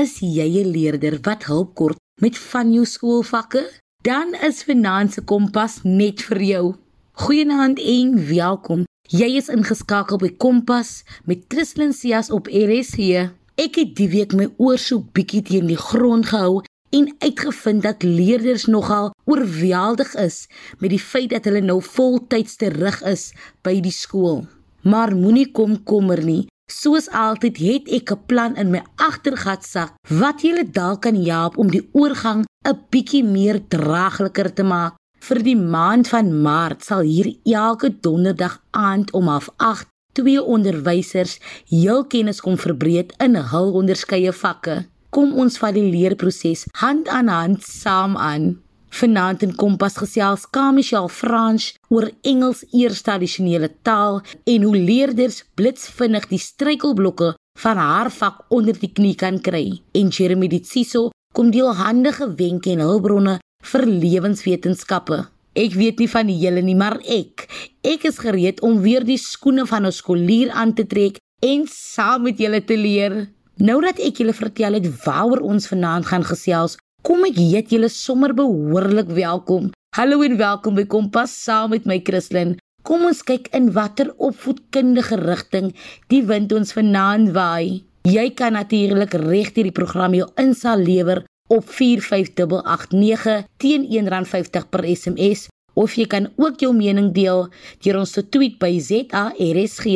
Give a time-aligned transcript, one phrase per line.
[0.00, 3.62] Is jy 'n leerder wat hulp kort met van jou skoolvakke?
[4.02, 4.64] Dan is
[5.12, 6.74] se Kompas net vir jou.
[7.12, 8.84] Goeienaand en welkom.
[9.08, 13.28] Jy is ingeskakel by Kompas met Christlyn Cias op RSG.
[13.56, 18.02] Ek het die week my oor so bietjie teen die grond gehou en uitgevind dat
[18.02, 20.46] leerders nogal oorweldig is
[20.78, 24.46] met die feit dat hulle nou voltyds terug is by die skool.
[24.82, 26.46] Maar moenie kom kommer nie.
[26.70, 31.68] Soos altyd het ek 'n plan in my agtergatsak wat julle dalk kan help om
[31.70, 34.94] die oorgang 'n bietjie meer draagliker te maak.
[35.18, 41.38] Vir die maand van Maart sal hier elke donderdag aand om 08:30 twee onderwysers
[41.68, 44.86] hul kennis kom verbreek in hul onderskeie vakke.
[45.10, 48.62] Kom ons vat die leerproses hand aan hand saam aan.
[48.90, 56.26] Vanaand in Kompas gesels Kamichel Frans oor Engels eers tradisionele taal en hoe leerders blitsvinnig
[56.28, 59.80] die struikelblokke van haar vak onder die knie kan kry.
[59.94, 63.38] En Jeremy Ditsiso kom deel handige wenke en hulpbronne
[63.72, 65.22] vir lewenswetenskappe.
[65.54, 67.46] Ek weet nie van hele nie, maar ek,
[67.86, 72.22] ek is gereed om weer die skoene van 'n skolier aan te trek en saam
[72.22, 73.28] met julle te leer.
[73.56, 77.88] Nou dat ek julle vertel het waaroor ons vanaand gaan gesels, Kom ek heet julle
[77.88, 79.70] sommer behoorlik welkom.
[79.96, 82.58] Hallo en welkom by Kompas saam met my Christlyn.
[82.84, 85.70] Kom ons kyk in watter opvoedkundige rigting
[86.12, 87.80] die wind ons vanaand waai.
[88.04, 95.46] Jy kan natuurlik reg hierdie program jou insal lewer op 45889 teen R1.50 per SMS
[95.80, 97.46] of jy kan ook jou mening deel
[97.80, 99.88] deur ons te tweet by ZARSG.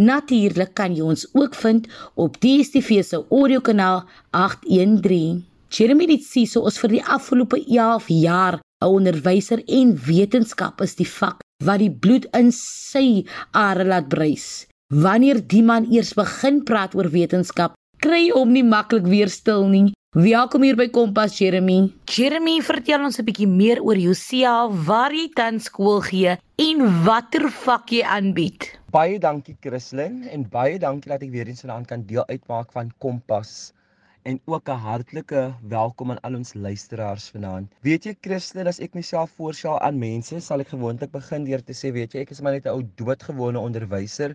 [0.00, 1.84] Natuurlik kan jy ons ook vind
[2.16, 5.44] op DStv se audiokanaal 813.
[5.66, 11.42] Jeremy Ditsiso is vir die afgelope 11 jaar 'n onderwyser en wetenskap is die vak
[11.64, 14.66] wat die bloed in sy are laat bruis.
[14.94, 19.66] Wanneer die man eers begin praat oor wetenskap, kry hy hom nie maklik weer stil
[19.66, 19.92] nie.
[20.14, 21.90] Welkom hier by Kompas Jeremy.
[22.06, 27.50] Jeremy, vertel ons 'n bietjie meer oor jouself, waar jy tans skool gee en watter
[27.50, 28.78] vak jy aanbied.
[28.92, 32.92] Baie dankie Christlyn en baie dankie dat ek weer eens vanaand kan deel uitmaak van
[32.98, 33.72] Kompas
[34.26, 35.40] en ook 'n hartlike
[35.72, 37.74] welkom aan al ons luisteraars vanaand.
[37.86, 41.76] Weet jy Christen, as ek myself voorstel aan mense, sal ek gewoonlik begin deur te
[41.80, 44.34] sê, weet jy, ek is maar net 'n ou doodgewone onderwyser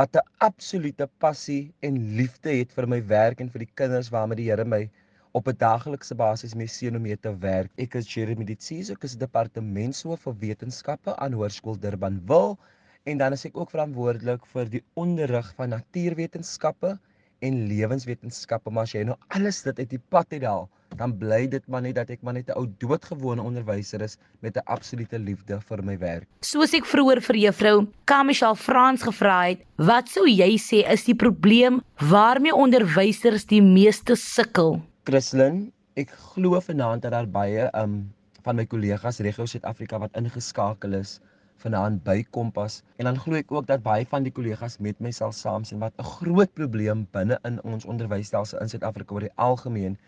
[0.00, 4.40] wat 'n absolute passie en liefde het vir my werk en vir die kinders waarmee
[4.42, 4.90] die Here my
[5.32, 7.70] op 'n daaglikse basis mee seën om mee te werk.
[7.78, 12.56] Ek is Jeremy Ditsies, ek is departementshoof vir wetenskappe aan Hoërskool Durbanville
[13.04, 16.98] en dan is ek ook verantwoordelik vir die onderrig van natuurwetenskappe
[17.44, 20.66] en lewenswetenskappe, maar as jy nou alles dit uit die pad het daal,
[20.96, 24.56] dan bly dit maar net dat ek maar net 'n ou doodgewone onderwyser is met
[24.56, 26.26] 'n absolute liefde vir my werk.
[26.40, 31.14] Soos ek vroeër vir juffrou Kamichel Frans gevra het, wat sou jy sê is die
[31.14, 34.82] probleem waarmee onderwysers die meeste sukkel?
[35.04, 38.12] Christlyn, ek glo vanaand dat daar baie um
[38.44, 41.20] van my kollegas regio Suid-Afrika wat ingeskakel is
[41.62, 45.10] vanaand by Kompas en dan glo ek ook dat baie van die kollegas met my
[45.18, 49.98] sal saamstem wat 'n groot probleem binne in ons onderwysstelsel in Suid-Afrika oor die algemeen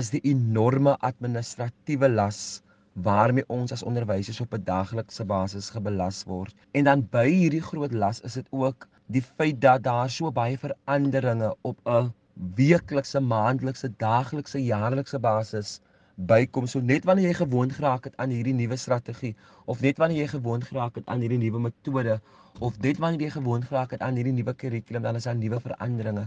[0.00, 2.62] is die enorme administratiewe las
[3.06, 6.54] waarmee ons as onderwysers op 'n daglikse basis gebelas word.
[6.72, 10.58] En dan by hierdie groot las is dit ook die feit dat daar so baie
[10.58, 12.12] veranderinge op 'n
[12.54, 15.80] weeklikse, maandelikse, daaglikse, jaarlikse basis
[16.18, 16.66] bykom.
[16.66, 19.36] So net wanneer jy gewoond geraak het aan hierdie nuwe strategie
[19.66, 22.18] of net wanneer jy gewoond geraak het aan hierdie nuwe metode
[22.58, 25.60] of net wanneer jy gewoond geraak het aan hierdie nuwe kurrikulum, dan is daar nuwe
[25.62, 26.26] veranderinge.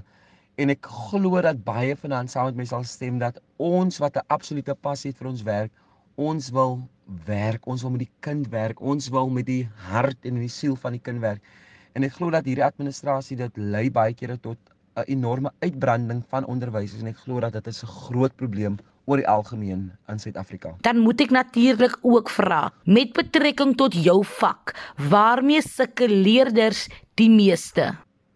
[0.55, 4.15] En ek glo dat baie van ons saam met my sal stem dat ons wat
[4.17, 5.71] 'n absolute passie het vir ons werk,
[6.15, 6.79] ons wil
[7.25, 10.75] werk, ons wil met die kind werk, ons wil met die hart en die siel
[10.75, 11.41] van die kind werk.
[11.95, 14.57] En ek glo dat hierdie administrasie dit lei baie kere tot
[14.95, 19.27] 'n enorme uitbranding van onderwysers en ek glo dat dit 'n groot probleem oor die
[19.27, 20.75] algemeen in Suid-Afrika.
[20.85, 24.75] Dan moet ek natuurlik ook vra met betrekking tot jou vak,
[25.09, 26.87] waarmee sukkel leerders
[27.19, 27.91] die meeste?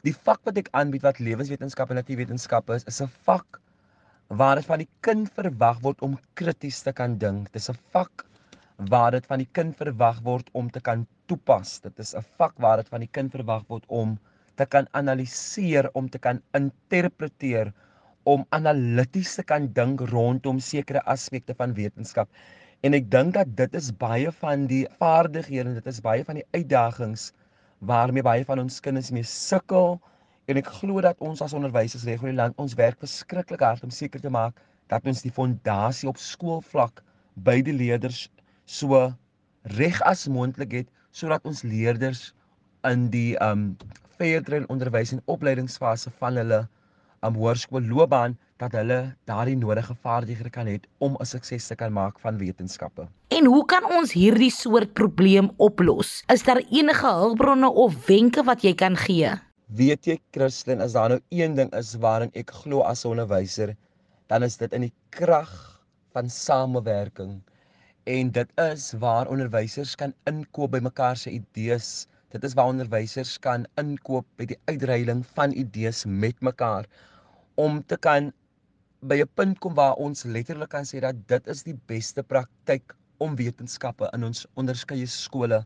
[0.06, 3.62] Die vak wat ek aanbied wat lewenswetenskap en natuurwetenskap is, is 'n vak
[4.28, 7.52] waar dit van die kind verwag word om krities te kan dink.
[7.54, 8.26] Dit is 'n vak
[8.90, 11.80] waar dit van die kind verwag word om te kan toepas.
[11.80, 14.20] Dit is 'n vak waar dit van die kind verwag word om
[14.56, 17.74] te kan analiseer, om te kan interpreteer,
[18.26, 22.30] om analities te kan dink rondom sekere aspekte van wetenskap.
[22.86, 26.48] En ek dink dat dit is baie van die vaardighede dit is baie van die
[26.58, 27.32] uitdagings
[27.86, 30.00] waarmee baie van ons kinders mee sukkel.
[30.50, 33.86] En ek glo dat ons as onderwysers reg oor die land ons werk verskriklik hard
[33.86, 34.58] om seker te maak
[34.94, 37.02] dat ons die fondasie op skoolvlak
[37.46, 38.26] by die leerders
[38.66, 39.02] so
[39.78, 42.32] reg as moontlik het sodat ons leerders
[42.90, 43.74] in die um
[44.20, 46.62] verder onderwys en opleidingsfase van hulle
[47.24, 52.20] 'n hoërskoolloopbaan dat hulle daardie nodige vaardighede kan hê om 'n sukses te kan maak
[52.20, 53.08] van wetenskappe.
[53.28, 56.24] En hoe kan ons hierdie soort probleem oplos?
[56.34, 59.32] Is daar enige hulpbronne of wenke wat jy kan gee?
[59.68, 63.76] Weet jy Christen, as daar nou een ding is waarin ek glo as 'n onderwyser,
[64.28, 65.82] dan is dit in die krag
[66.14, 67.42] van samewerking.
[68.06, 72.08] En dit is waar onderwysers kan inkoop by mekaar se idees.
[72.36, 76.88] Dit is waar onderwysers kan inkoop by die uitreiling van idees met mekaar
[77.64, 78.34] om te kan
[79.12, 82.96] by 'n punt kom waar ons letterlik kan sê dat dit is die beste praktyk
[83.24, 85.62] om wetenskappe in ons onderskeie skole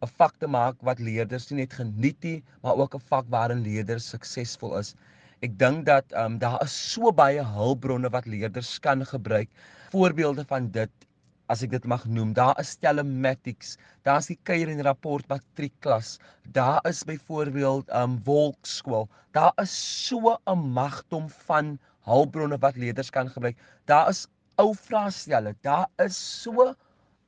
[0.00, 3.60] 'n vak te maak wat leerders nie net geniet nie, maar ook 'n vak waarin
[3.68, 4.94] leerders suksesvol is.
[5.42, 9.48] Ek dink dat ehm um, daar is so baie hulpbronne wat leerders kan gebruik.
[9.90, 11.07] Voorbeelde van dit
[11.52, 16.18] as ek dit mag noem, daar is telematics, daar's die kuier en rapport matriekklas,
[16.56, 19.08] daar is byvoorbeeld ehm um, wolkskool.
[19.32, 19.72] Daar is
[20.08, 21.78] so 'n magdom van
[22.08, 23.56] hulpbronne wat leerders kan gebruik.
[23.86, 24.26] Daar is
[24.58, 25.54] ou vraestelle.
[25.62, 26.74] Daar is so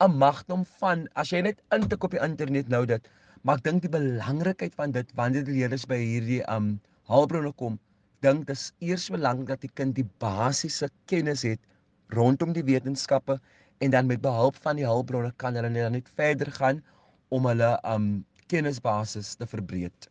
[0.00, 3.08] 'n magdom van as jy net intik op die internet nou dit.
[3.42, 7.78] Maar ek dink die belangrikheid van dit wanneer die leerders by hierdie um hulpbronne kom,
[8.20, 11.60] dink dis eers belangrik dat die kind die basiese kennis het
[12.16, 13.38] rondom die wetenskappe
[13.80, 16.82] en dan met behulp van die hulpbronne kan hulle net verder gaan
[17.28, 20.08] om hulle um kennisbasis te verbreek.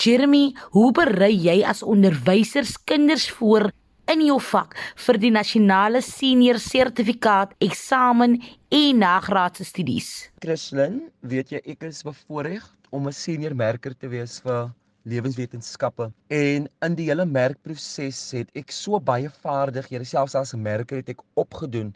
[0.00, 3.68] Jeremy, hoe berei jy as onderwysers kinders voor
[4.10, 4.74] in jou vak
[5.06, 8.38] vir die nasionale senior sertifikaat eksamen
[8.72, 10.08] en nagraadse studies.
[10.42, 14.72] Christlyn, weet jy ek is bevoorreg om 'n senior merker te wees vir
[15.04, 20.96] lewenswetenskappe en in die hele merkproses het ek so baie vaardighede selfs as 'n merker
[21.02, 21.94] het ek opgedoen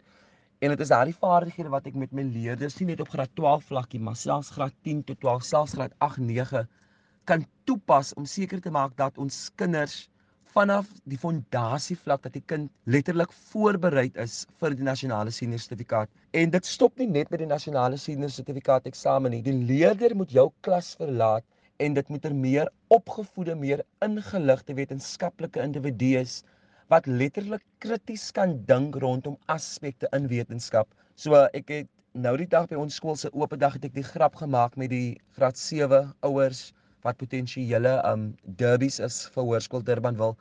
[0.59, 3.65] en dit is daardie vaardighede wat ek met my leerders nie net op graad 12
[3.71, 6.67] vlakkie maar selfs graad 10 tot 12 selfs graad 8 9
[7.29, 10.07] kan toepas om seker te maak dat ons kinders
[10.57, 16.09] vanaf die fondasie vlak dat die kind letterlik voorberei is vir die nasionale senior sertifikaat.
[16.33, 19.43] En dit stop nie net met die nasionale senior sertifikaat eksamen nie.
[19.45, 21.45] Die leerder moet jou klas verlaat
[21.83, 26.43] en dit moet 'n er meer opgevoede, meer ingeligte wetenskaplike individu is
[26.91, 30.87] wat letterlik krities kan dink rondom aspekte in wetenskap.
[31.19, 34.05] So ek het nou die dag by ons skool se oop dag het ek die
[34.07, 36.71] grap gemaak met die graad 7 ouers
[37.05, 40.37] wat potensiële um derbies is vir Hoërskool Durbanville.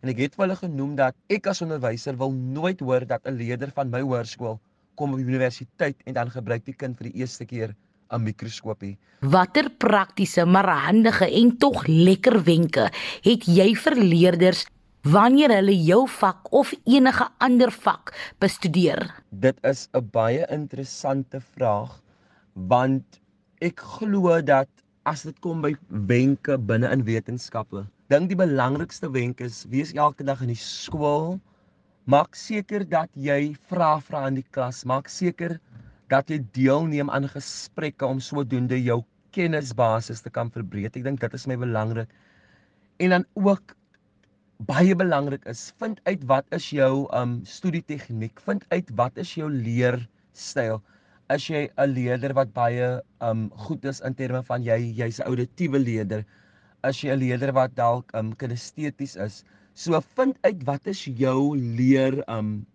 [0.00, 3.70] En ek het hulle genoem dat ek as onderwyser wil nooit hoor dat 'n leerder
[3.76, 4.58] van my hoërskool
[4.96, 7.76] kom op die universiteit en dan gebruik die kind vir die eerste keer
[8.10, 8.96] 'n mikroskoopie.
[9.20, 12.90] Watter praktiese maar handige en tog lekker wenke
[13.22, 14.66] het jy vir leerders
[15.02, 19.08] wanneer hulle jou vak of enige ander vak bestudeer?
[19.30, 22.00] Dit is 'n baie interessante vraag
[22.54, 23.20] want
[23.60, 24.68] ek glo dat
[25.06, 27.86] as dit kom by wenke binne in wetenskappe.
[28.08, 31.40] Dink die belangrikste wenk is wees elke dag in die skool.
[32.04, 34.84] Maak seker dat jy vra vra in die klas.
[34.84, 35.58] Maak seker
[36.08, 40.96] dat jy deelneem aan gesprekke om sodoende jou kennisbasis te kan verbreek.
[40.96, 42.08] Ek dink dit is my belangrik.
[42.98, 43.76] En dan ook
[44.68, 48.40] baie belangrik is vind uit wat is jou um studie tegniek.
[48.44, 50.82] Vind uit wat is jou leerstyl
[51.32, 55.28] is jy 'n leerder wat baie um goed is in terme van jy jy's 'n
[55.32, 56.24] auditiewe leerder.
[56.82, 59.44] As jy 'n leerder wat dalk um kinesteties is.
[59.74, 62.66] So vind uit wat is jou leer um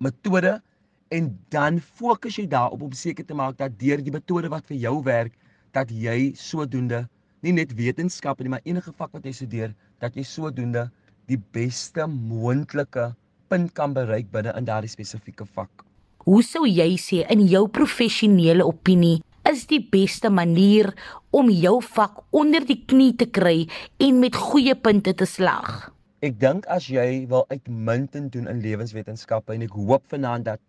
[0.00, 0.62] metode
[1.10, 4.76] en dan fokus jy daarop om seker te maak dat deur die metode wat vir
[4.76, 5.32] jou werk
[5.72, 7.08] dat jy sodoende
[7.42, 9.72] nie net wetenskap nie maar enige vak wat jy studeer
[10.02, 10.86] dat jy sodoende
[11.30, 13.12] die beste moontlike
[13.50, 15.84] punt kan bereik binne in daardie spesifieke vak.
[16.22, 19.20] Hoe sou jy sê in jou professionele opinie
[19.50, 20.92] is die beste manier
[21.34, 23.66] om jou vak onder die knie te kry
[24.06, 25.90] en met goeie punte te slaag?
[26.22, 30.62] Ek dink as jy wil uitmuntend doen in lewenswetenskappe en ek hoop vanaand dat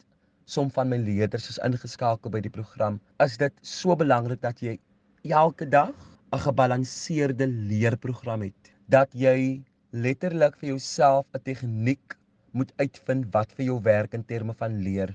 [0.50, 4.80] som van my leerders is ingeskakel by die program, is dit so belangrik dat jy
[5.30, 5.94] elke dag
[6.34, 8.74] 'n gebalanseerde leerprogram het.
[8.90, 12.18] Dat jy letterlik vir jouself 'n tegniek
[12.52, 15.14] moet uitvind wat vir jou werk in terme van leer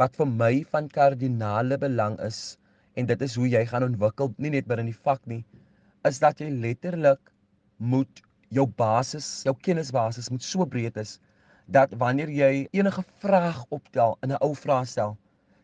[0.00, 2.40] wat vir my van kardinale belang is
[3.00, 5.42] en dit is hoe jy gaan ontwikkel nie net binne die vak nie
[6.08, 7.32] is dat jy letterlik
[7.92, 8.22] moet
[8.56, 11.18] jou basis, jou kennisbasis moet so breed is
[11.76, 15.16] dat wanneer jy enige vraag optel in 'n ou vraestel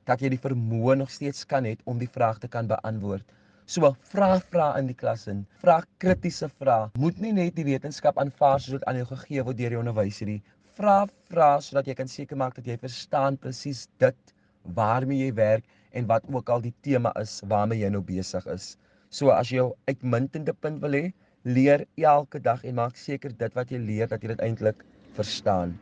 [0.04, 3.24] dat jy die vermoë nog steeds kan hê om die vraag te kan beantwoord.
[3.66, 6.90] So vra vra in die klas in, vra kritiese vrae.
[6.98, 10.30] Moet nie net die wetenskap aanvaar soos dit aan jou gegee word deur die onderwyser
[10.30, 10.42] nie
[10.76, 10.96] vra
[11.32, 14.34] vra sodat jy kan seker maak dat jy verstaan presies dit
[14.76, 15.64] waarmee jy werk
[15.96, 18.76] en wat ook al die tema is waarmee jy nou besig is.
[19.10, 21.04] So as jy 'n uitmuntende punt wil hê,
[21.44, 24.84] leer elke dag en maak seker dit wat jy leer dat jy dit eintlik
[25.16, 25.78] verstaan.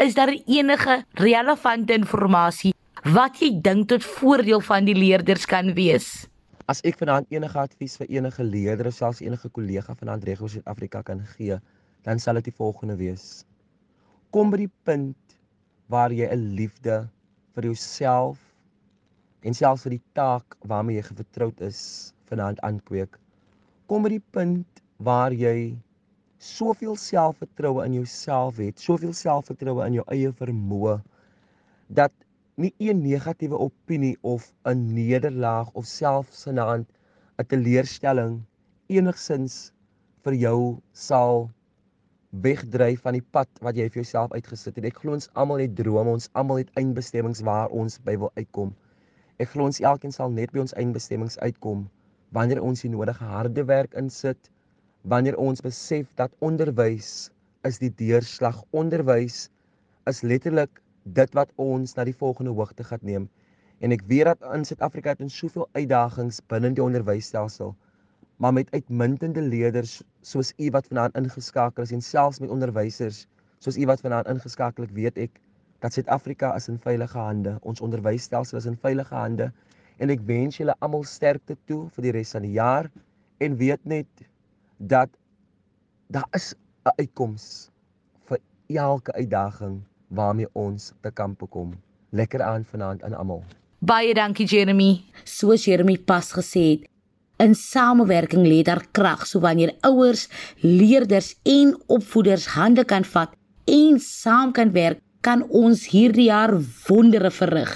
[0.00, 2.74] Is daar enige relevante inligting
[3.14, 6.26] wat jy dink tot voordeel van die leerders kan wees?
[6.64, 11.02] As ek vanaand enige advies vir enige leerder of selfs enige kollega van Andrego Suid-Afrika
[11.04, 11.58] kan gee,
[12.06, 13.44] dan sal dit die volgende wees.
[14.32, 15.36] Kom by die punt
[15.92, 16.96] waar jy 'n liefde
[17.54, 18.40] vir jouself
[19.44, 23.20] en selfs vir die taak waarmee jy gevertroud is vanaand aankweek.
[23.86, 25.76] Kom by die punt waar jy
[26.40, 30.96] soveel selfvertroue in jouself het, soveel selfvertroue in jou eie vermoë
[31.88, 32.12] dat
[32.62, 36.86] nie een negatiewe opinie of 'n nederlaag of selfs 'n 'n
[37.52, 38.42] teleurstelling
[38.88, 39.72] enigsins
[40.24, 40.58] vir jou
[40.92, 41.50] sal
[42.44, 44.84] wegdryf van die pad wat jy vir jouself uitgesit het.
[44.90, 48.74] Ek glo ons almal het drome, ons almal het eindbestemmings waar ons by wil uitkom.
[49.38, 51.88] Ek glo ons elkeen sal net by ons eindbestemmings uitkom
[52.34, 54.50] wanneer ons die nodige harde werk insit,
[55.02, 57.30] wanneer ons besef dat onderwys
[57.68, 58.62] is die deurslag.
[58.70, 59.48] Onderwys
[60.10, 63.28] is letterlik dit wat ons na die volgende hoogte gaan neem.
[63.80, 67.74] En ek weet dat in Suid-Afrika het ons soveel uitdagings binne die onderwysstelsel,
[68.36, 73.26] maar met uitmuntende leerders soos u wat vanaand ingeskakel is en selfs met onderwysers
[73.58, 75.40] soos u wat vanaand ingeskakel het, weet ek
[75.84, 77.58] dat Suid-Afrika is in veilige hande.
[77.62, 79.50] Ons onderwysstelsel is in veilige hande
[80.02, 82.90] en ek wens julle almal sterkte toe vir die res van die jaar
[83.44, 84.24] en weet net
[84.78, 85.12] dat
[86.12, 87.70] daar is 'n uitkoms
[88.28, 89.82] vir elke uitdaging
[90.14, 91.74] waarmee ons te kamp kom.
[92.10, 93.42] Lekker aan vanaand aan almal.
[93.84, 95.04] Baie dankie Jeremy.
[95.24, 96.84] Soos Jeremy pas gesê het,
[97.36, 100.28] in samewerking lê daar krag, so wanneer ouers,
[100.62, 103.34] leerders en opvoeders hande kan vat
[103.68, 106.54] en saam kan werk, kan ons hierdie jaar
[106.86, 107.72] wondere verrig.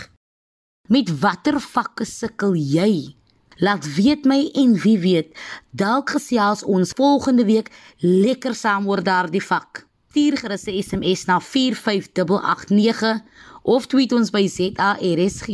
[0.88, 3.16] Met watter vakke sukkel jy?
[3.58, 5.34] Laat weet my en wie weet,
[5.74, 11.40] dalk gesels ons volgende week lekker saam oor daardie vak stuur gerus 'n SMS na
[11.40, 13.22] 45889
[13.62, 15.48] of tweet ons by ZARSG.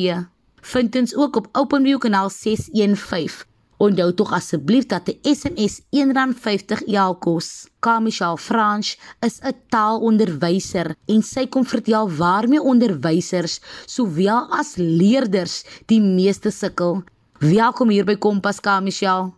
[0.60, 3.46] Vind ons ook op OpenView kanaal 615.
[3.76, 7.66] Onthou tog asseblief dat 'n SMS R1.50 elk kos.
[7.80, 16.00] Kamichal Franch is 'n taalonderwyser en sy kom vertel waarmee onderwysers sowel as leerders die
[16.00, 17.02] meeste sukkel.
[17.38, 19.34] Welkom hier by Kompas Kamichal.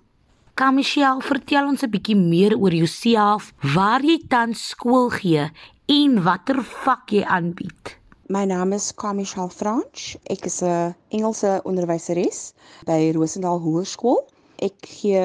[0.56, 5.50] Kamichel, vertel ons 'n bietjie meer oor jouself, waar jy tans skool gee
[5.92, 7.98] en watter vak jy aanbied.
[8.32, 10.16] My naam is Kamichel Franch.
[10.32, 12.54] Ek is 'n Engelse onderwyseres
[12.86, 14.25] by Rosendal Hoërskool.
[14.56, 15.20] Ek gee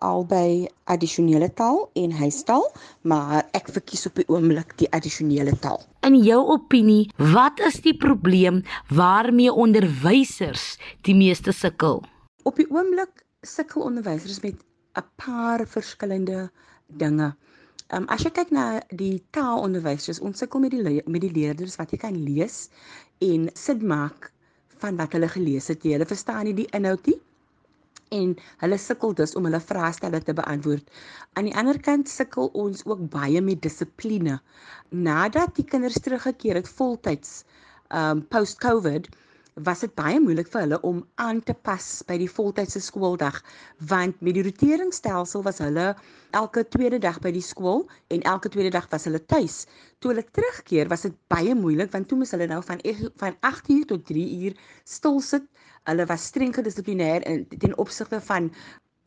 [0.00, 2.64] albei addisionele taal en huistaal,
[3.02, 5.84] maar ek verkies op die oomblik die addisionele taal.
[6.00, 12.02] In jou opinie, wat is die probleem waarmee onderwysers die meeste sukkel?
[12.42, 14.54] Op die oomblik sukkel onderwysers met
[14.94, 16.50] 'n paar verskillende
[16.86, 17.34] dinge.
[17.86, 21.76] Ehm um, as jy kyk na die taalonderwysers, ons sukkel met die met die leerders
[21.76, 22.68] wat jy kan lees
[23.18, 24.30] en sin maak
[24.84, 25.82] van wat hulle gelees het.
[25.84, 27.18] Jy hulle verstaan nie die inhoud nie
[28.12, 30.86] en hulle sukkel dus om hulle vraestelle te beantwoord.
[31.32, 34.38] Aan die ander kant sukkel ons ook baie met dissipline.
[34.90, 37.42] Nadat die kinders teruggekeer het voltyds
[37.88, 39.10] ehm um, post-COVID
[39.54, 43.42] was dit baie moeilik vir hulle om aan te pas by die voltydse skooldag
[43.90, 45.92] want met die roteringsstelsel was hulle
[46.32, 49.66] elke tweede dag by die skool en elke tweede dag was hulle tuis.
[50.00, 52.80] Toe hulle terugkeer was dit baie moeilik want toe moes hulle nou van
[53.20, 55.44] van 8uur tot 3uur stil sit.
[55.84, 58.52] Hulle was streng gedissiplinêr in ten opsigte van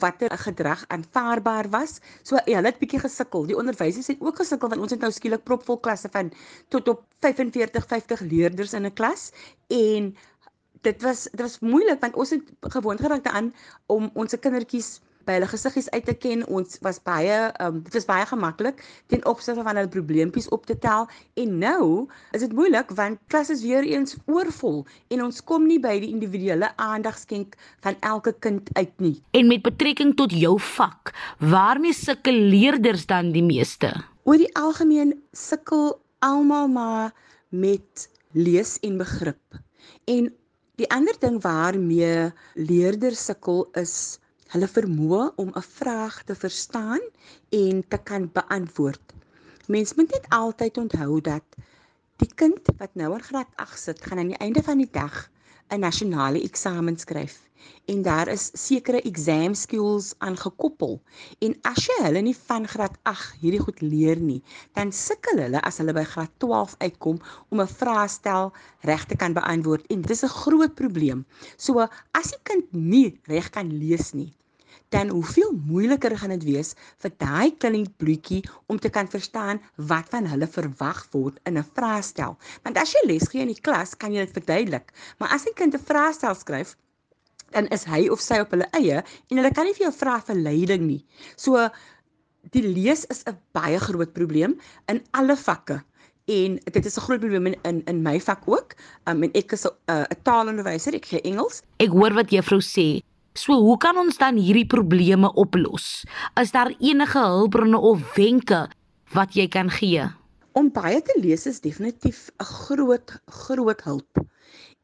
[0.04, 2.00] watter gedrag aanvaarbaar was.
[2.24, 3.48] So ja, hulle het bietjie gesukkel.
[3.50, 6.32] Die onderwysers het ook gesukkel want ons het nou skielik propvol klasse van
[6.74, 9.32] tot op 45, 50 leerders in 'n klas
[9.68, 10.16] en
[10.86, 13.52] dit was dit was moeilik want ons het gewoond geraak daaraan
[13.92, 16.44] om ons kindertjies by hulle gesiggies uit te ken.
[16.54, 20.78] Ons was baie um dit was baie gemaklik ten opsigte van hulle probleempies op te
[20.82, 21.08] tel
[21.42, 21.86] en nou
[22.38, 26.12] is dit moeilik want klas is weer eens oorvol en ons kom nie by die
[26.14, 29.16] individuele aandag skenk van elke kind uit nie.
[29.34, 33.92] En met betrekking tot jou vak, waarmee sukkel leerders dan die meeste?
[34.26, 37.14] Oor die algemeen sukkel almal maar
[37.50, 39.62] met lees en begrip.
[40.10, 40.34] En
[40.76, 43.94] Die ander ding waarmee leerders sukkel is
[44.52, 47.04] hulle vermoë om 'n vraag te verstaan
[47.50, 49.14] en te kan beantwoord.
[49.68, 51.56] Mens moet net altyd onthou dat
[52.20, 55.30] die kind wat nou in graad 8 sit, gaan aan die einde van die dag
[55.74, 57.46] 'n nasionale eksamen skryf
[57.86, 61.00] en daar is sekere exam skills aangekoppel.
[61.46, 64.42] En as jy hulle nie van graad 8 hierdie goed leer nie
[64.78, 67.20] dan sukkel hulle as hulle by graad 12 uitkom
[67.50, 68.54] om 'n vraestel
[68.90, 71.26] reg te kan beantwoord en dis 'n groot probleem.
[71.58, 71.88] So
[72.22, 74.34] as die kind nie reg kan lees nie
[74.96, 76.72] dan hoeveel moeiliker gaan dit wees
[77.04, 79.60] vir daai klein bloetjie om te kan verstaan
[79.92, 82.38] wat van hulle verwag word in 'n vraestel.
[82.64, 84.94] Want as jy les gee in die klas, kan jy dit verduidelik.
[85.20, 86.76] Maar as 'n kind 'n vraestel skryf,
[87.52, 90.22] dan is hy of sy op hulle eie en hulle kan nie vir jou vra
[90.22, 91.06] vir leiding nie.
[91.36, 91.70] So
[92.52, 94.56] die lees is 'n baie groot probleem
[94.88, 95.84] in alle vakke
[96.26, 98.76] en dit is 'n groot probleem in in, in my vak ook.
[99.08, 101.62] Um, en ek is 'n uh, taalonderwyser, ek gee Engels.
[101.80, 103.04] Ek hoor wat juffrou sê.
[103.36, 106.06] So hoe kan ons dan hierdie probleme oplos?
[106.40, 108.62] Is daar enige hulpbronne of wenke
[109.12, 110.06] wat jy kan gee?
[110.56, 114.24] Om baie te lees is definitief 'n groot groot hulp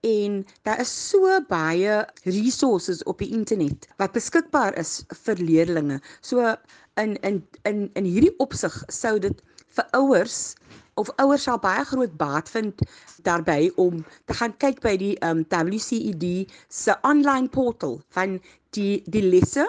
[0.03, 6.01] en daar is so baie resources op die internet wat beskikbaar is vir leerders.
[6.21, 6.55] So
[6.99, 9.41] in in in in hierdie opsig sou dit
[9.75, 10.55] vir ouers
[10.95, 12.81] of ouers sal baie groot baat vind
[13.27, 16.25] daarbey om te gaan kyk by die um WCED
[16.67, 18.39] se online portal van
[18.77, 19.67] die die lesse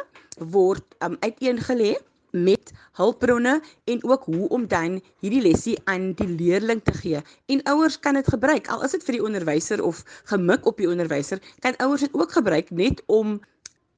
[0.54, 1.94] word um uiteengelê
[2.32, 7.20] met hulpbronne en ook hoe om dan hierdie lesie aan die leerling te gee.
[7.46, 8.68] En ouers kan dit gebruik.
[8.68, 10.00] Al is dit vir die onderwyser of
[10.32, 13.40] gemik op die onderwyser, kan ouers dit ook gebruik net om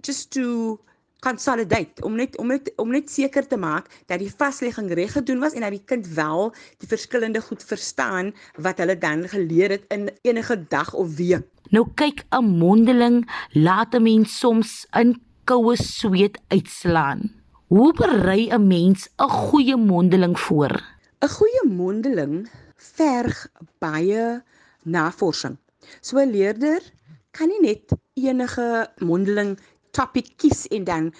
[0.02, 0.78] just to
[1.24, 5.40] consolidate om net om net om net seker te maak dat die vaslegging reg gedoen
[5.40, 6.52] was en dat die kind wel
[6.82, 8.32] die verskillende goed verstaan
[8.66, 11.46] wat hulle dan geleer het in enige dag of week.
[11.72, 17.32] Nou kyk 'n mondeling laat 'n mens soms in koue sweet uitslaan.
[17.68, 20.74] Hoe berei 'n mens 'n goeie mondeling voor?
[21.22, 24.42] 'n Goeie mondeling verg baie
[24.82, 25.56] navorsing.
[26.00, 26.82] So 'n leerder
[27.30, 29.58] kan nie net enige mondeling
[29.94, 31.12] topic kies en dan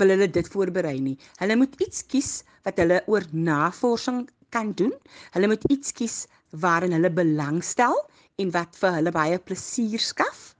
[0.00, 1.16] wil hulle dit voorberei nie.
[1.40, 2.32] Hulle moet iets kies
[2.66, 4.92] wat hulle oor navorsing kan doen.
[5.36, 6.24] Hulle moet iets kies
[6.64, 7.96] waarin hulle belangstel
[8.42, 10.52] en wat vir hulle baie plesier skaf.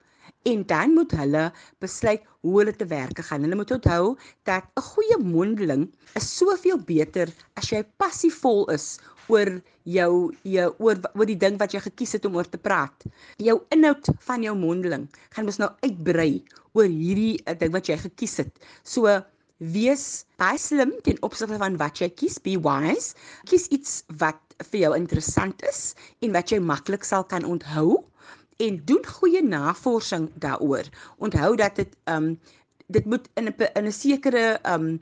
[0.46, 1.48] En dan moet hulle
[1.82, 3.42] besluit hoe hulle te werk gaan.
[3.42, 4.14] Hulle moet onthou
[4.46, 8.98] dat 'n goeie mondeling is soveel beter as jy passievol is
[9.28, 9.50] oor
[9.82, 13.06] jou jou oor oor die ding wat jy gekies het om oor te praat.
[13.42, 16.44] Jou inhoud van jou mondeling gaan mos nou uitbrei
[16.76, 18.52] oor hierdie uh, ding wat jy gekies het.
[18.84, 19.08] So
[19.58, 23.16] wees baie slim ten opsigte van wat jy kies, be wise.
[23.48, 28.04] Kies iets wat vir jou interessant is en wat jy maklik sal kan onthou
[28.64, 30.88] en doen goeie navorsing daaroor.
[31.20, 32.38] Onthou dat dit ehm um,
[32.88, 35.00] dit moet in 'n in 'n sekere ehm um,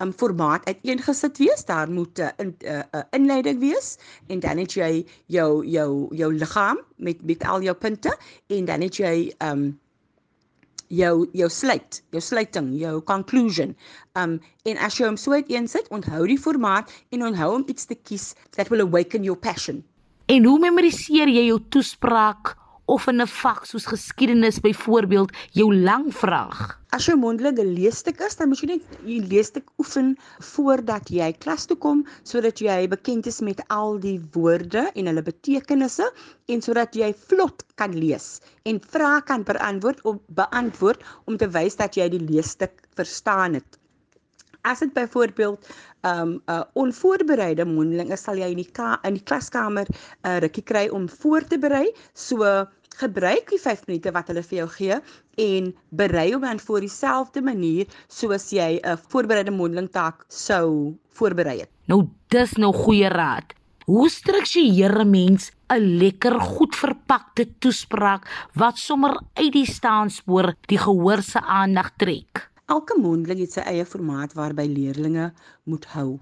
[0.00, 1.64] um, formaat uiteengesit wees.
[1.64, 6.16] Daar moet 'n uh, in, uh, uh, inleiding wees en dan het jy jou jou
[6.16, 9.78] jou liggaam met met al jou punte en dan het jy um
[10.88, 13.74] jou jou sluit, jou sluiting, jou conclusion.
[14.14, 17.94] Um en as jy hom so uiteensit, onthou die formaat en onthou om iets te
[17.94, 19.84] kies that will awaken your passion.
[20.26, 26.14] En hoe memoriseer jy jou toespraak of in 'n vak soos geskiedenis byvoorbeeld jou lang
[26.14, 26.78] vraag.
[26.96, 30.14] As jou mondelike leesstuk is, dan moet jy net die leesstuk oefen
[30.54, 35.22] voordat jy klas toe kom sodat jy bekend is met al die woorde en hulle
[35.22, 36.06] betekenisse
[36.46, 41.76] en sodat jy vlot kan lees en vrae kan beantwoord of beantwoord om te wys
[41.76, 43.78] dat jy die leesstuk verstaan het.
[44.66, 45.66] As dit byvoorbeeld
[46.06, 48.70] 'n um, uh, onvoorbereide mondeling is, sal jy in die
[49.02, 49.94] in die klaskamer 'n
[50.28, 51.92] uh, rukkie kry om voor te berei.
[52.14, 52.66] So
[53.00, 54.98] gebruik die 5 minute wat hulle vir jou gee
[55.42, 55.68] en
[56.00, 61.70] berei hom dan voor dieselfde manier soos jy 'n voorbereide mondeling taak sou voorberei het.
[61.88, 63.52] Nou dis nou goeie raad.
[63.86, 70.78] Hoe struktureer 'n mens 'n lekker goed verpakte toespraak wat sommer uit die staanspoor die
[70.78, 72.50] gehoor se aandag trek?
[72.66, 75.32] Elke mondeling het sy eie formaat waarby leerders
[75.64, 76.18] moet hou.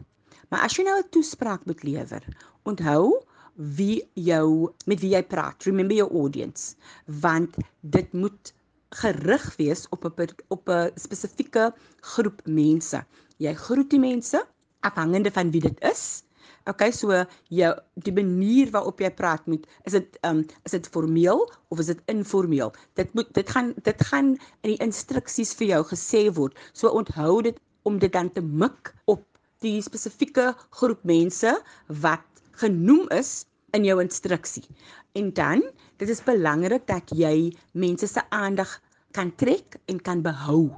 [0.50, 2.22] Maar as jy nou 'n toespraak moet lewer,
[2.64, 5.64] onthou wie jou met wie jy praat.
[5.68, 6.74] Remember your audience
[7.06, 8.52] want dit moet
[8.94, 13.04] gerig wees op 'n op 'n spesifieke groep mense.
[13.38, 14.46] Jy groet die mense
[14.80, 16.22] afhangende van wie dit is.
[16.66, 21.52] Okay, so jou die manier waarop jy praat moet is dit um is dit formeel
[21.68, 22.72] of is dit informeel?
[22.94, 26.56] Dit moet dit gaan dit gaan in die instruksies vir jou gesê word.
[26.72, 29.24] So onthou dit om dit dan te mik op
[29.60, 31.52] die spesifieke groep mense
[31.88, 32.24] wat
[32.60, 34.64] genoem is in jou instruksie.
[35.18, 35.62] En dan,
[35.96, 38.80] dit is belangrik dat jy mense se aandag
[39.14, 40.70] kan trek en kan behou.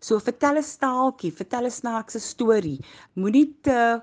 [0.00, 2.80] So vertel 'n staaltjie, vertel 'n snaakse storie.
[3.14, 4.02] Moenie te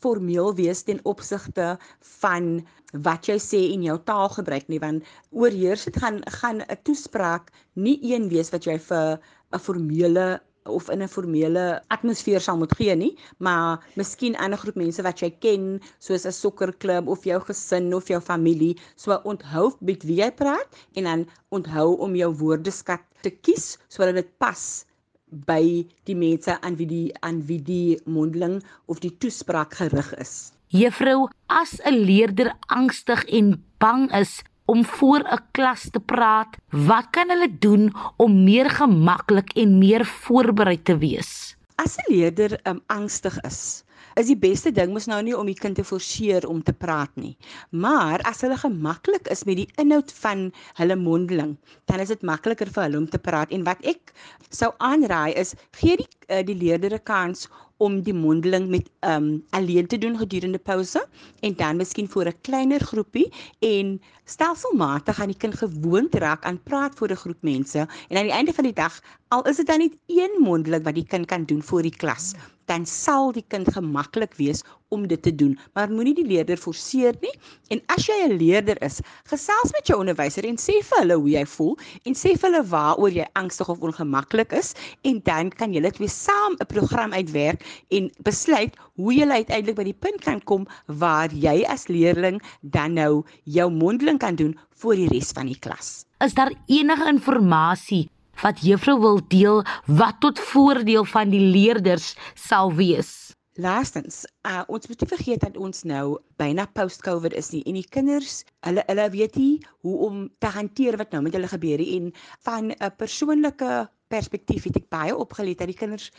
[0.00, 1.78] formeel wees ten opsigte
[2.20, 7.50] van wat jy sê en jou taalgebruik nie, want oorheers dit gaan gaan 'n toespraak
[7.74, 9.20] nie een wees wat jy vir
[9.52, 14.58] 'n formele of in 'n formele atmosfeer sal moet gee nie, maar miskien 'n ander
[14.58, 19.20] groep mense wat jy ken, soos 'n sokkerklub of jou gesin of jou familie, so
[19.24, 24.38] onthou met wie jy praat en dan onthou om jou woordeskat te kies sodat dit
[24.38, 24.84] pas
[25.30, 30.52] by die mense aan wie die aan wie die mondeling of die toespraak gerig is.
[30.68, 37.06] Juffrou, as 'n leerder angstig en bang is om voor 'n klas te praat, wat
[37.10, 41.56] kan hulle doen om meer gemaklik en meer voorberei te wees?
[41.74, 43.84] As 'n leerder um, angstig is,
[44.16, 47.12] is die beste ding mos nou nie om die kind te forceer om te praat
[47.20, 47.36] nie.
[47.70, 52.70] Maar as hulle gemaklik is met die inhoud van hulle mondeling, dan is dit makliker
[52.72, 54.14] vir hulle om te praat en wat ek
[54.50, 59.44] sou aanraai is gee die uh, die leerders 'n kans om die mondeling met um
[59.50, 61.02] alleen te doen gedurende pouse
[61.44, 63.28] en dan miskien voor 'n kleiner groepie
[63.60, 68.28] en stelselmatig aan die kind gewoond raak aan praat voor 'n groep mense en aan
[68.30, 71.26] die einde van die dag al is dit dan net een mondeling wat die kind
[71.26, 72.34] kan doen voor die klas
[72.66, 75.58] dan sal die kind gemaklik wees om dit te doen.
[75.74, 77.32] Maar moenie die leerder forceer nie.
[77.74, 81.30] En as jy 'n leerder is, gesels met jou onderwyser en sê vir hulle hoe
[81.30, 85.72] jy voel en sê vir hulle waaroor jy angstig of ongemaklik is en dan kan
[85.72, 90.40] julle twee saam 'n program uitwerk en besluit hoe jy uiteindelik by die punt kan
[90.44, 95.46] kom waar jy as leerling dan nou jou mondeling kan doen vir die res van
[95.46, 96.04] die klas.
[96.24, 98.08] Is daar enige inligting
[98.42, 103.32] wat juffrou wil deel wat tot voordeel van die leerders sal wees.
[103.56, 107.86] Laastens, uh, ons moet nie vergeet dat ons nou byna post-COVID is nie en die
[107.88, 109.54] kinders, hulle hulle weet nie
[109.86, 112.10] hoe om te hanteer wat nou met hulle gebeur nie en
[112.44, 116.12] van 'n persoonlike perspektief het ek baie opgeleer dat die kinders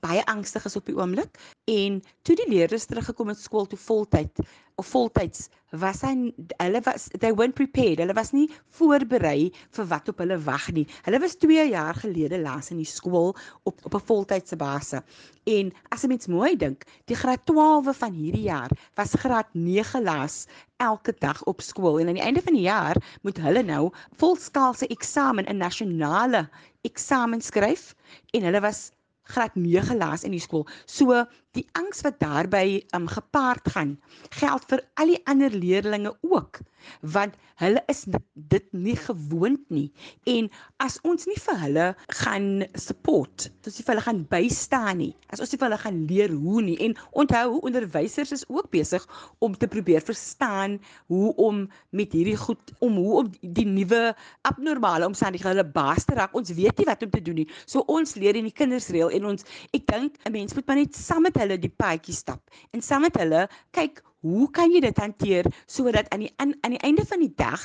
[0.00, 1.36] baie angstig is op die oomblik
[1.68, 4.40] en toe die leerders teruggekom het skool toe voltyd
[4.84, 7.98] voltyds was hy hulle was they weren't prepared.
[7.98, 10.84] Hulle was nie voorberei vir wat op hulle wag nie.
[11.06, 13.34] Hulle was 2 jaar gelede laas in die skool
[13.64, 15.00] op op 'n voltydse basis
[15.46, 20.02] en as jy mens mooi dink die graad 12 van hierdie jaar was graad 9
[20.02, 21.98] laas elke dag op skool.
[21.98, 26.48] En aan die einde van die jaar moet hulle nou volskaalse eksamen 'n nasionale
[26.82, 27.94] eksamen skryf.
[28.32, 28.92] En hulle was
[29.32, 30.66] graad 9 laas in die skool.
[30.86, 31.24] So
[31.56, 33.96] die angs wat daarbey um, gepaard gaan,
[34.40, 36.62] geld vir al die ander leerdlinge ook
[37.00, 39.88] want hulle is dit nie gewoond nie.
[40.28, 40.48] En
[40.82, 41.86] as ons nie vir hulle
[42.20, 45.80] gaan support as ons nie vir hulle gaan bystaan nie as ons nie vir hulle
[45.82, 46.76] gaan leer hoe nie.
[46.84, 49.06] En onthou onderwysers is ook besig
[49.44, 50.78] om te probeer verstaan
[51.12, 54.02] hoe om met hierdie goed om hoe om die nuwe
[54.48, 56.36] abnormale omstandighede hulle baas te raak.
[56.36, 57.48] Ons weet nie wat om te doen nie.
[57.64, 60.80] So ons leer in die kinders reël en ons ek dink 'n mens moet maar
[60.82, 64.80] net saam met hulle die paadjie stap en saam met hulle kyk hoe kan jy
[64.82, 67.62] dit hanteer sodat aan die aan, aan die einde van die dag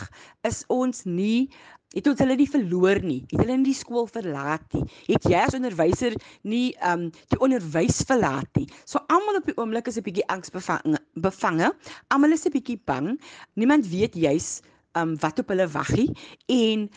[0.48, 1.50] is ons nie
[1.96, 5.40] het ons hulle nie verloor nie het hulle in die skool verlaat nie het jy
[5.42, 6.16] as onderwyser
[6.48, 8.68] nie um die onderwys verlaat nie.
[8.86, 11.72] So almal op die oomblik is 'n bietjie angsbevange bevange
[12.10, 13.20] almal is 'n bietjie bang
[13.56, 14.62] niemand weet juis
[14.96, 16.12] um wat op hulle wag nie
[16.48, 16.90] en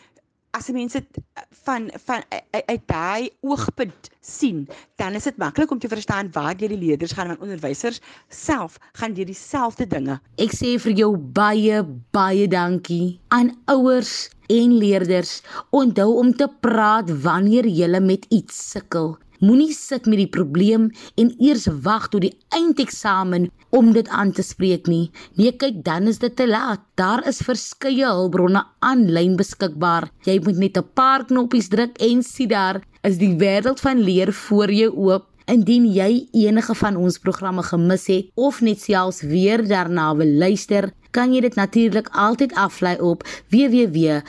[0.55, 1.01] as mense
[1.65, 4.63] van van uit daai oogpunt sien,
[4.95, 8.79] dan is dit maklik om te verstaan waar jy die leerders gaan want onderwysers self
[8.95, 10.19] gaan deur dieselfde dinge.
[10.39, 11.83] Ek sê vir jou baie
[12.15, 15.41] baie dankie aan ouers en leerders.
[15.75, 19.15] Onthou om te praat wanneer jy met iets sukkel.
[19.39, 24.43] Moenie sit met die probleem en eers wag tot die eindeksamen om dit aan te
[24.43, 25.11] spreek nie.
[25.35, 26.79] Nee, kyk, dan is dit te laat.
[26.95, 30.09] Daar is verskeie hulpbronne aanlyn beskikbaar.
[30.23, 34.33] Jy moet net 'n paar knoppies druk en sien daar is die wêreld van leer
[34.33, 35.25] voor jou oop.
[35.45, 40.91] Indien jy enige van ons programme gemis het of net selfs weer daarna wil luister,
[41.11, 44.25] kan jy dit natuurlik altyd aflaai op www.rsg.co.za.